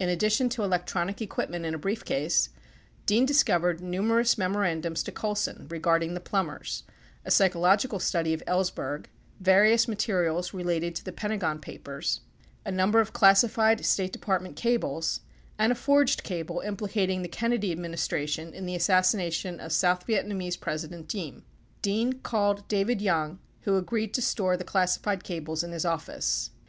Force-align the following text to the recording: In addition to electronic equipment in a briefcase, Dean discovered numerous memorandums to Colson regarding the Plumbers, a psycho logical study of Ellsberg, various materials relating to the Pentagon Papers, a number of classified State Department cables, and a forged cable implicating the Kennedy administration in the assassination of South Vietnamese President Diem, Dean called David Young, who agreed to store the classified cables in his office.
In 0.00 0.08
addition 0.08 0.48
to 0.48 0.64
electronic 0.64 1.22
equipment 1.22 1.64
in 1.64 1.74
a 1.76 1.78
briefcase, 1.78 2.48
Dean 3.06 3.24
discovered 3.24 3.80
numerous 3.80 4.36
memorandums 4.36 5.00
to 5.04 5.12
Colson 5.12 5.68
regarding 5.70 6.12
the 6.14 6.20
Plumbers, 6.20 6.82
a 7.24 7.30
psycho 7.30 7.60
logical 7.60 8.00
study 8.00 8.34
of 8.34 8.42
Ellsberg, 8.48 9.04
various 9.38 9.86
materials 9.86 10.52
relating 10.52 10.92
to 10.94 11.04
the 11.04 11.12
Pentagon 11.12 11.60
Papers, 11.60 12.20
a 12.66 12.72
number 12.72 12.98
of 12.98 13.12
classified 13.12 13.86
State 13.86 14.12
Department 14.12 14.56
cables, 14.56 15.20
and 15.56 15.70
a 15.70 15.76
forged 15.76 16.24
cable 16.24 16.58
implicating 16.66 17.22
the 17.22 17.28
Kennedy 17.28 17.70
administration 17.70 18.52
in 18.52 18.66
the 18.66 18.74
assassination 18.74 19.60
of 19.60 19.70
South 19.70 20.04
Vietnamese 20.04 20.58
President 20.58 21.06
Diem, 21.06 21.44
Dean 21.80 22.14
called 22.14 22.66
David 22.66 23.00
Young, 23.00 23.38
who 23.60 23.76
agreed 23.76 24.14
to 24.14 24.20
store 24.20 24.56
the 24.56 24.64
classified 24.64 25.22
cables 25.22 25.62
in 25.62 25.70
his 25.70 25.84
office. 25.84 26.50